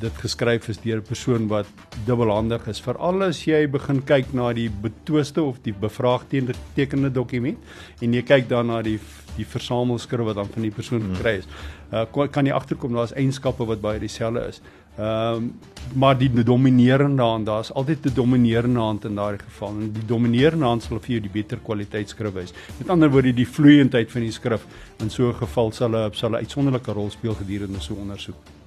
[0.00, 1.66] dit geskryf is deur 'n persoon wat
[2.06, 2.80] dubbelhandig is.
[2.80, 7.58] Veral as jy begin kyk na die betwiste of die bevraagtekende dokument
[8.00, 8.98] en jy kyk dan na die
[9.36, 11.14] die versamelskrif wat dan van die persoon hmm.
[11.14, 11.46] gekry is.
[11.92, 14.60] Uh kan jy agterkom daar's eienskappe wat baie dieselfde is.
[14.98, 15.52] Ehm um,
[15.94, 20.64] maar die dominerende hand, daar's altyd 'n dominerende hand in daardie geval en die dominerende
[20.64, 22.52] hand sal vir jou die beter kwaliteit skrif wees.
[22.78, 24.66] Met ander woorde die vloeiendheid van die skrif
[25.00, 28.57] in so 'n geval sal 'n sal 'n uitsonderlike rol speel gedurende so 'n ondersoek.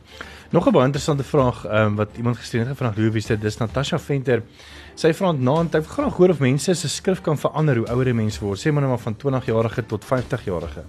[0.52, 3.58] Nog 'n baie interessante vraag um, wat iemand gestuur het gevra hoe wie dit is
[3.58, 4.44] Natasha Venter.
[4.96, 8.40] Sy vra naand ek graag hoor of mense se skrif kan verander hoe ouer mense
[8.44, 8.60] word.
[8.60, 10.84] Sê maar net maar van 20 jarige tot 50 jarige.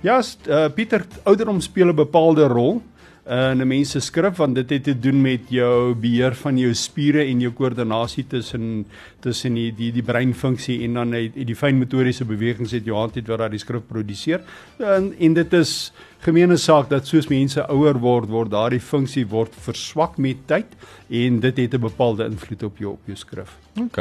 [0.00, 2.82] Ja, uh, Pieter ouderdom speel 'n bepaalde rol
[3.26, 6.74] in 'n mens se skrif want dit het te doen met jou beheer van jou
[6.74, 8.86] spiere en jou koördinasie tussen
[9.20, 13.26] tussen die die die breinfunksie en dan die, die fynmotoriese bewegings het jou hand het
[13.26, 14.42] wat daardie skrif produseer.
[14.78, 19.54] En en dit is gemeene saak dat soos mense ouer word, word daardie funksie word
[19.54, 20.76] verswak met tyd
[21.08, 23.56] en dit het 'n bepaalde invloed op jou op jou skrif.
[23.80, 23.98] OK.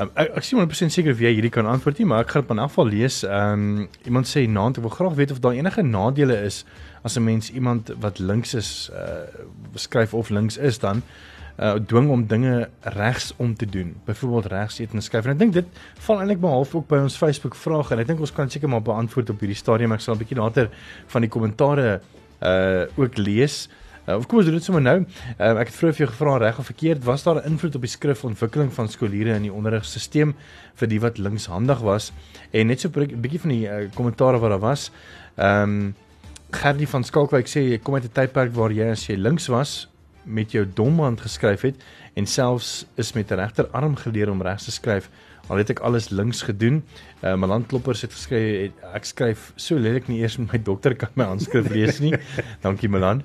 [0.00, 2.42] Um, ek ek sien 100% seker of jy hierdie kan antwoord nie, maar ek gaan
[2.42, 3.22] dit in elk geval lees.
[3.24, 6.64] Ehm um, iemand sê naand ek wil graag weet of daar enige nadele is
[7.02, 9.26] as 'n mens iemand wat links is uh
[9.74, 11.02] skryf of links is dan
[11.58, 13.96] uh dwing om dinge regs om te doen.
[14.04, 15.24] Byvoorbeeld regs eet en skryf.
[15.24, 15.66] En ek dink dit
[15.98, 18.82] val eintlik behalwe ook by ons Facebook vrae en ek dink ons kan seker maar
[18.82, 19.92] beantwoord op hierdie stadium.
[19.92, 20.70] Ek sal 'n bietjie later
[21.06, 22.00] van die kommentare
[22.42, 23.68] uh ook lees.
[24.08, 24.96] Uh, of kom ons doen dit sommer nou.
[25.36, 27.82] Uh, ek het vroeër vir jou gevra reg of verkeerd, was daar 'n invloed op
[27.84, 30.32] die skrifontwikkeling van skooliere in die onderrigstelsel
[30.74, 32.12] vir die wat linkshandig was?
[32.52, 34.90] En net so 'n bietjie van die kommentare uh, wat daar was.
[35.36, 35.94] Ehm um,
[36.58, 39.86] Gerdie van Skalkwyk sê jy kom uit 'n tydperk waar jy as jy links was
[40.24, 41.76] met jou domhand geskryf het
[42.18, 45.08] en selfs is met 'n regterarm geleer om regs te skryf.
[45.48, 46.82] Al het ek alles links gedoen.
[47.22, 51.10] Uh, my landkloppers het geskryf ek skryf so lelik nie eers met my dokter kan
[51.14, 52.14] my handskrif lees nie.
[52.66, 53.22] Dankie Milan.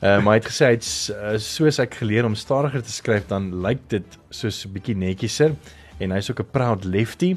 [0.00, 3.26] Uh, maar hy het gesê hy het uh, soos ek geleer om stadiger te skryf
[3.28, 5.54] dan lyk dit soos 'n bietjie netjieser
[5.98, 7.36] en hy's ook 'n proud lefty.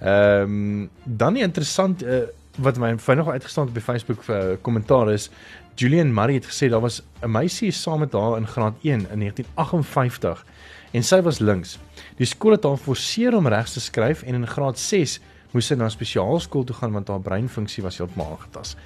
[0.00, 5.12] Ehm um, dan 'n interessant uh, wat my vinnig uitgestaan op die Facebook uh, kommentaar
[5.12, 5.30] is
[5.74, 9.18] Julian Murray het gesê daar was 'n meisie saam met haar in graad 1 in
[9.18, 10.44] 1958
[10.92, 11.78] en sy was links.
[12.16, 15.74] Die skool het haar geforseer om regs te skryf en in graad 6 moes sy
[15.74, 18.76] na spesiaalskool toe gaan want haar breinfunksie was heeltemal aangetast.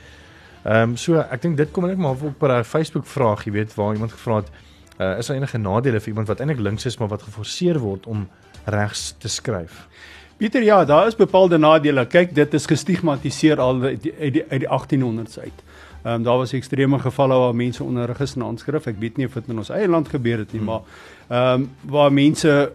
[0.65, 3.75] Ehm um, so ek dink dit kom net maar op 'n Facebook vraag, jy weet,
[3.75, 4.51] waar iemand gevra het,
[4.99, 8.07] uh, is daar enige nadele vir iemand wat eintlik links is maar wat geforseer word
[8.07, 8.29] om
[8.65, 9.89] regs te skryf?
[10.38, 12.05] Pieter, ja, daar is bepaalde nadele.
[12.07, 15.64] Kyk, dit is gestigmatiseer al uit die uit die, uit die 1800s uit.
[16.05, 18.87] Ehm um, daar was ekstreme gevalle waar mense onderrig is in aanskrif.
[18.87, 20.68] Ek weet nie of dit in ons eie land gebeur het nie, hmm.
[20.70, 20.83] maar
[21.29, 22.72] ehm um, waar mense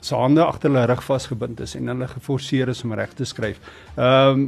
[0.00, 3.58] se hande agter hulle rug vasgebind is en hulle geforseer is om reg te skryf.
[3.96, 4.46] Ehm um,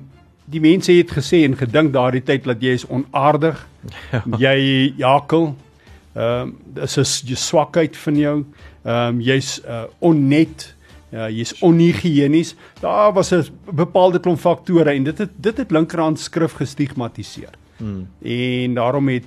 [0.48, 3.66] die mense het gesê en gedink daardie tyd dat jy is onaardig.
[4.12, 4.22] Ja.
[4.38, 5.56] Jy jakel.
[6.14, 8.36] Ehm um, dis is jy swakheid van jou.
[8.84, 10.74] Ehm um, jy's uh, onnet.
[11.10, 12.54] Ja, jy's onhygiënies.
[12.80, 17.54] Daar was 'n bepaalde klomp faktore en dit het dit het linkerhand skrif gestigmatiseer.
[17.76, 18.08] Hmm.
[18.22, 19.24] En daarom het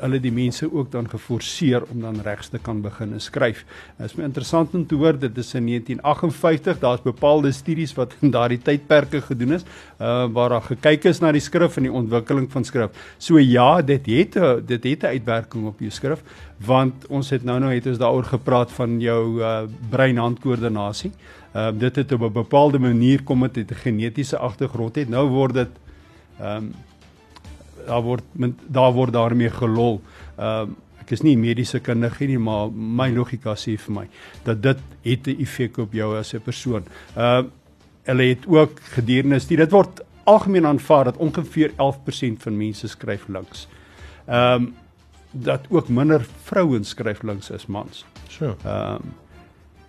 [0.00, 3.64] hulle die mense ook dan geforseer om dan regs te kan begin skryf.
[3.98, 8.16] Dit is my interessant om te hoor dit is in 1958, daar's bepaalde studies wat
[8.20, 9.64] in daardie tydperke gedoen is,
[10.00, 12.90] uh waar daar gekyk is na die skrif en die ontwikkeling van skrif.
[13.18, 16.22] So ja, dit het a, dit het 'n uitwerking op jou skrif
[16.58, 21.12] want ons het nou nou het ons daaroor gepraat van jou uh brein-handkoördinasie.
[21.52, 25.08] Ehm uh, dit het op 'n bepaalde manier kom dit 'n genetiese agtergrond het.
[25.08, 25.68] Nou word dit
[26.40, 26.74] ehm um,
[27.86, 28.24] daar word
[28.66, 30.00] daar word daarmee gelol.
[30.36, 34.06] Ehm uh, ek is nie mediese kundige nie, maar my logika sê vir my
[34.44, 36.82] dat dit het 'n effek op jou as 'n persoon.
[37.16, 37.50] Ehm uh,
[38.06, 43.28] hulle het ook gedurende die dit word algemeen aanvaar dat ongeveer 11% van mense skryf
[43.28, 43.68] links.
[44.26, 44.74] Ehm um,
[45.32, 48.04] dat ook minder vrouens skryf links as mans.
[48.28, 48.56] So.
[48.64, 49.14] Ehm um,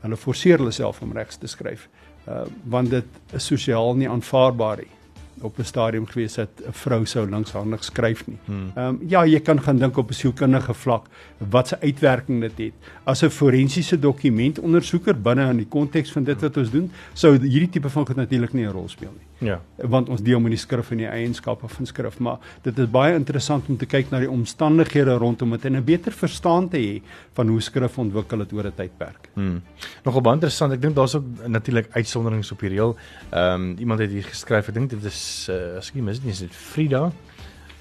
[0.01, 1.89] hulle forceer hulle self om regs te skryf.
[2.27, 4.96] Ehm uh, want dit is sosiaal nie aanvaarbaar nie
[5.41, 8.37] op 'n stadium gewees het 'n vrou sou linkshandig skryf nie.
[8.45, 8.71] Hmm.
[8.75, 11.05] Ehm um, ja, jy kan gaan dink op 'n sielkundige vlak
[11.37, 12.73] wat se uitwerking dit het.
[13.03, 17.69] As 'n forensiese dokumentondersoeker binne in die konteks van dit wat ons doen, sou hierdie
[17.69, 19.25] tipe van goed natuurlik nie 'n rol speel nie.
[19.37, 19.59] Ja.
[19.75, 23.13] Want ons deel met die skrif en die eienskappe van skrif, maar dit is baie
[23.15, 27.01] interessant om te kyk na die omstandighede rondom dit en 'n beter verstaan te hê
[27.33, 29.29] van hoe skrif ontwikkel het oor 'n tydperk.
[29.33, 29.61] Hmm.
[30.03, 30.73] Nogal baie interessant.
[30.73, 32.95] Ek dink daar's ook natuurlik uitsonderings op die reël.
[33.29, 36.21] Ehm um, iemand het hier geskryf, ek dink dit is uh, as ek nie mis
[36.23, 37.11] nie, is dit Frida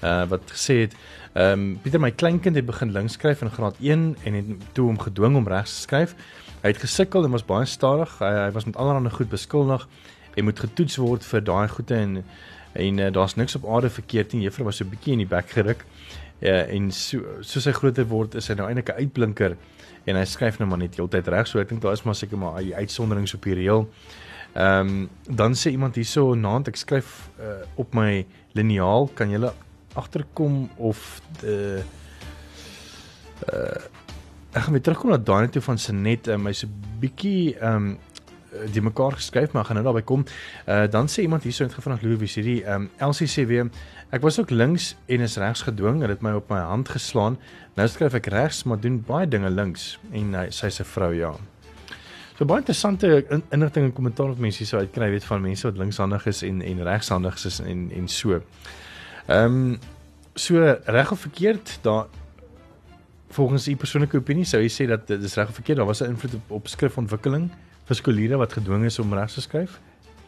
[0.03, 0.95] uh wat gesê het
[1.33, 4.85] ehm um, Pieter my kleinkind het begin links skryf in graad 1 en het toe
[4.85, 6.15] hom gedwing om regs te skryf.
[6.61, 8.19] Hy het gesukkel en was baie stadig.
[8.19, 9.87] Hy, hy was met allerlei goed beskuldig
[10.37, 12.21] en moet getoets word vir daai goede en
[12.77, 14.43] en uh, daar's niks op aarde verkeerd nie.
[14.45, 15.85] Juffrou was so 'n bietjie in die bek geruk.
[16.39, 19.57] Ja uh, en so soos hy groter word is hy nou eintlik 'n uitblinker
[20.05, 21.47] en hy skryf nou maar net heeltyd reg.
[21.47, 23.89] So ek dink daar is maar seker maar uitsonderings op die reël.
[24.53, 29.51] Ehm um, dan sê iemand hierso naand ek skryf uh, op my liniaal kan jy
[29.93, 31.83] agterkom of de
[33.53, 33.81] uh
[34.57, 36.67] ek gaan weer terugkom na daai toe van Senet en my so
[37.01, 37.97] bietjie ehm um,
[38.73, 40.25] die mekaar geskryf maar gaan nou daarby kom.
[40.65, 43.69] Uh dan sê iemand hierso het gevra Louis hierdie ehm um, weer
[44.09, 47.37] ek was ook links en is regs gedwing en dit my op my hand geslaan.
[47.75, 51.33] Nou skryf ek regs maar doen baie dinge links en uh, sy se vrou ja.
[52.37, 56.25] So baie interessante inligting en kommentaar wat mense hierso uitkry weet van mense wat linkshandig
[56.25, 58.41] is en en regshandig is en en so.
[59.27, 59.79] Ehm um,
[60.37, 62.05] so reg of verkeerd daar
[63.29, 66.01] volgens u persoonlike opinie sou jy sê dat dit is reg of verkeerd daar was
[66.01, 67.49] 'n invloed op, op skrifontwikkeling
[67.87, 69.79] vir skoliere wat gedwing is om regs te skryf?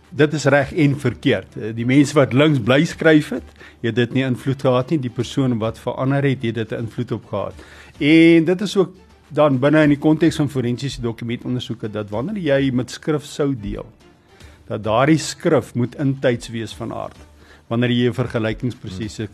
[0.09, 1.75] Dit is reg en verkeerd.
[1.75, 4.99] Die mense wat links bly skryf het, het dit nie invloed gehad nie.
[4.99, 7.53] Die persoon wat verander het, het dit 'n invloed op gehad.
[7.99, 8.95] En dit is ook
[9.29, 13.85] dan binne in die konteks van forensiese dokumentondersoeke dat wanneer jy met skrif sou deel
[14.69, 17.17] dat daardie skrif moet intyds wees van aard
[17.69, 19.27] wanneer jy 'n vergelykingsprosesse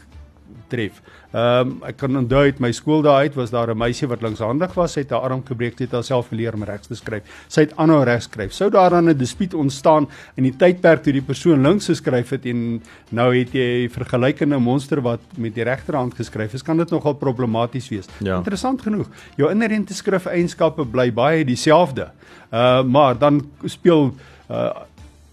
[0.67, 1.01] tref.
[1.36, 4.21] Ehm um, ek kan onthou uit my skool daai uit was daar 'n meisie wat
[4.21, 7.23] linkshandig was, sy het haar arm gebreek, het haarself geleer om regs te skryf.
[7.47, 8.53] Sy het aanhou reg skryf.
[8.53, 12.45] Sou daar dan 'n dispuut ontstaan in die tydperk toe die persoon links geskryf het
[12.45, 16.89] en nou het jy 'n vergelykende monster wat met die regterhand geskryf het, kan dit
[16.89, 18.05] nogal problematies wees.
[18.19, 18.38] Ja.
[18.38, 19.08] Interessant genoeg.
[19.36, 22.12] Jou inherente skrifeienskappe bly baie dieselfde.
[22.51, 24.13] Uh maar dan speel
[24.49, 24.69] uh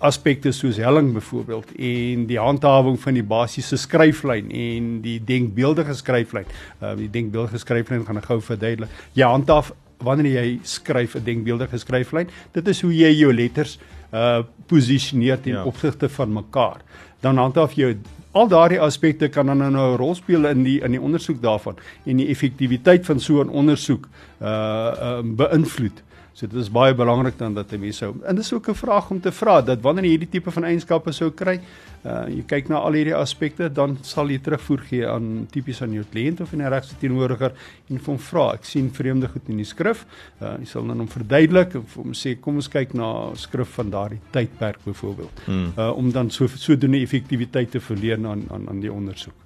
[0.03, 6.49] aspekte soos helling byvoorbeeld en die handhawing van die basiese skryflyn en die denkbeeldige skryflyn.
[6.81, 8.91] Uh die denkbeeldige skryflyn gaan ek gou verduidelik.
[9.19, 13.79] Jy handhaaf wanneer jy skryf 'n denkbeeldige skryflyn, dit is hoe jy jou letters
[14.13, 15.65] uh posisioneer ten ja.
[15.65, 16.83] opsigte van mekaar.
[17.21, 17.97] Dan handhaaf jy
[18.33, 21.77] al daardie aspekte kan dan nou 'n rol speel in die in die ondersoek daarvan
[22.05, 24.09] en die effektiwiteit van so 'n ondersoek
[24.43, 26.03] uh, uh beïnvloed.
[26.33, 29.11] So dit is baie belangrik dan dat 'n mens sou en dis ook 'n vraag
[29.11, 31.61] om te vra dat wanneer jy hierdie tipe van eienskappe sou kry,
[32.05, 35.93] uh jy kyk na al hierdie aspekte, dan sal jy terugvoer gee aan tipies aan
[35.93, 37.53] jou kliënt of 'n regse teenoordiger
[37.91, 40.07] en hom vra, ek sien vreemde goed in die skrif.
[40.41, 43.69] Uh jy sal dan hom verduidelik en vir hom sê kom ons kyk na skrif
[43.69, 45.41] van daardie tydperk byvoorbeeld.
[45.45, 45.73] Hmm.
[45.77, 49.42] Uh om dan so sodoende effektiwiteit te verleen aan aan aan die ondersoek.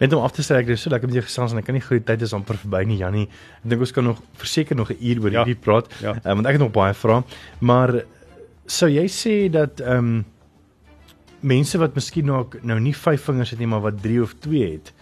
[0.00, 1.76] Net om af te sê ek is so lekker met jou gesels en ek kan
[1.76, 3.28] nie glo die tyd is amper verby nie Jannie.
[3.62, 5.44] Ek dink ons kan nog verseker nog 'n uur oor ja.
[5.44, 5.86] hierdie praat.
[6.02, 6.14] Ja.
[6.18, 7.22] Uh, want ek het nog baie vrae.
[7.60, 8.04] Maar
[8.66, 10.24] sou jy sê dat ehm um,
[11.44, 14.72] mense wat miskien nou nou nie 5 vingers het nie maar wat 3 of 2
[14.72, 14.92] het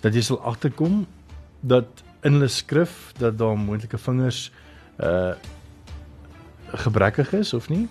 [0.00, 1.06] dat jy sal agterkom
[1.60, 4.50] dat in hulle skrif dat daar moontlike vingers
[4.98, 5.34] uh
[6.70, 7.88] gebrekkig is of nie?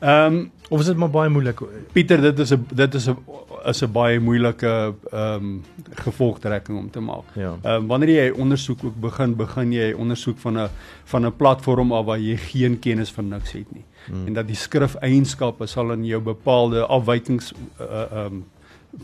[0.00, 1.60] Ehm um, of is dit maar baie moeilik?
[1.92, 3.16] Pieter, dit is 'n dit is 'n
[3.64, 7.26] is 'n baie moeilike ehm um, gevolgtrekking om te maak.
[7.34, 7.42] Ja.
[7.42, 7.74] Ehm ja.
[7.74, 10.68] um, wanneer jy ondersoek ook begin, begin jy ondersoek van 'n
[11.04, 13.84] van 'n platform af waar jy geen kennis van niks het nie.
[14.06, 14.26] Hmm.
[14.26, 18.44] En dat die skrifeienskappe sal in jou bepaalde afwykings uh, ehm uh, um,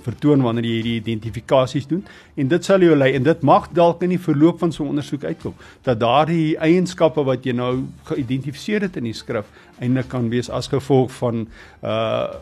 [0.02, 4.02] vertoon wanneer jy hierdie identifikasies doen en dit sal jou lei en dit mag dalk
[4.02, 8.80] in die verloop van so 'n ondersoek uitkom dat daardie eienskappe wat jy nou geïdentifiseer
[8.82, 9.46] het in die skrif
[9.78, 11.46] eintlik kan wees as gevolg van
[11.82, 12.34] uh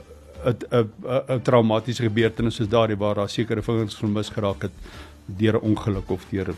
[0.44, 0.90] 'n
[1.28, 4.72] 'n traumatiese gebeurtenis soos daardie waar daar sekere vingers vermis geraak het
[5.26, 6.56] deur 'n ongeluk of deur 'n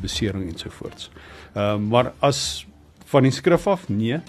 [0.00, 1.10] besering ensovoorts.
[1.54, 2.66] Ehm uh, maar as
[3.04, 4.20] van die skrif af nee.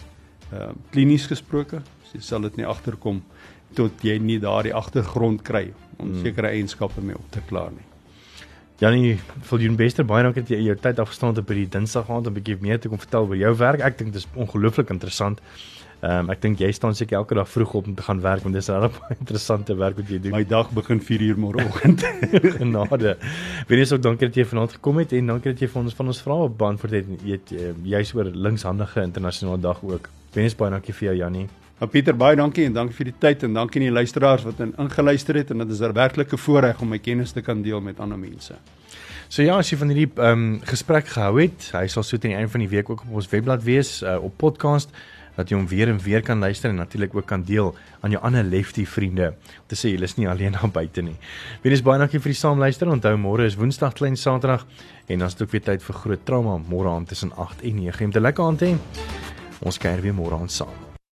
[0.52, 1.82] Ehm uh, klinies gesproke,
[2.13, 3.24] jy sal dit nie agterkom
[3.74, 6.22] tot jy nie daardie agtergrond kry om hmm.
[6.26, 7.88] sekere eienskappe mee op te klaar nie.
[8.82, 9.14] Janie,
[9.48, 12.28] vir jou beste baie dankie dat jy jou tyd afgestaan het op hierdie Dinsdag aand
[12.28, 13.80] om 'n bietjie meer te kom vertel oor jou werk.
[13.80, 15.40] Ek dink dit is ongelooflik interessant.
[16.04, 18.44] Ehm um, ek dink jy staan seker elke dag vroeg op om te gaan werk
[18.44, 20.32] want dis 'n baie interessante werk wat jy doen.
[20.32, 22.04] My dag begin 4:00 môreoggend.
[22.58, 23.18] Genade.
[23.68, 26.08] Wees ook dankie dat jy vanaand gekom het en dankie dat jy vir ons van
[26.08, 27.06] ons vrae beantwoord het.
[27.24, 30.10] Jy ehm, jy's oor linkshandige internasionale dag ook.
[30.34, 31.62] Wees baie dankie vir jou Jannie.
[31.80, 34.60] Nou Pieter, baie dankie en dankie vir die tyd en dankie aan die luisteraars wat
[34.64, 38.00] ingeluister het en dit is 'n werklike voorreg om my kennis te kan deel met
[38.00, 38.54] ander mense.
[39.28, 42.32] So ja, as jy van hierdie ehm um, gesprek gehou het, hy sal so teen
[42.32, 44.90] die einde van die week ook op ons webblad wees uh, op podcast
[45.36, 48.22] dat jy hom weer en weer kan luister en natuurlik ook kan deel aan jou
[48.24, 51.18] ander lefty vriende om te sê jy is nie alleen daar buite nie.
[51.64, 52.88] Wees baie dankie vir die saamluister.
[52.88, 54.68] Onthou môre is Woensdag klein Saterdag
[55.08, 57.76] en dan is dit ook weer tyd vir groot trauma môre aand tussen 8 en
[57.76, 58.00] 9.
[58.00, 58.78] Jy moet 'n lekker aand hê.
[59.62, 60.92] Ons kuier weer môre aand saam.